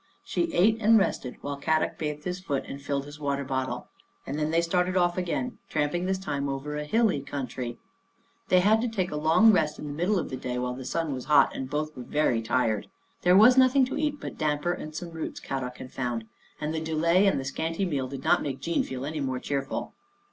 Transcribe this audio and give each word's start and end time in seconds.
She 0.23 0.51
ate 0.51 0.81
and 0.81 0.97
rested 0.97 1.37
while 1.41 1.59
Kadok 1.61 1.99
bathed 1.99 2.23
his 2.23 2.39
foot 2.39 2.65
and 2.65 2.81
filled 2.81 3.05
his 3.05 3.19
water 3.19 3.43
bottle, 3.43 3.89
and 4.25 4.39
then 4.39 4.49
they 4.49 4.61
started 4.63 4.97
off 4.97 5.15
again, 5.15 5.59
tramping 5.69 6.07
this 6.07 6.17
time 6.17 6.49
over 6.49 6.75
a 6.75 6.85
hilly 6.85 7.21
country. 7.21 7.77
They 8.47 8.61
had 8.61 8.81
to 8.81 8.87
take 8.87 9.11
a 9.11 9.15
long 9.15 9.51
rest 9.51 9.77
in 9.77 9.85
the 9.85 9.93
middle 9.93 10.17
of 10.17 10.31
the 10.31 10.37
day 10.37 10.57
while 10.57 10.73
the 10.73 10.85
sun 10.85 11.13
was 11.13 11.25
hot 11.25 11.55
and 11.55 11.69
both 11.69 11.95
were 11.95 12.01
very 12.01 12.41
tired. 12.41 12.87
There 13.21 13.37
was 13.37 13.59
nothing 13.59 13.85
to 13.85 13.97
eat 13.99 14.19
but 14.19 14.39
damper 14.39 14.73
and 14.73 14.95
some 14.95 15.11
roots 15.11 15.39
Kadok 15.39 15.77
had 15.77 15.93
found, 15.93 16.25
and 16.59 16.73
the 16.73 16.81
delay 16.81 17.27
and 17.27 17.39
the 17.39 17.45
scanty 17.45 17.85
meal 17.85 18.07
did 18.07 18.23
not 18.23 18.41
make 18.41 18.59
Jean 18.59 18.81
feel 18.81 19.05
any 19.05 19.19
more 19.19 19.37
cheerful. 19.39 19.93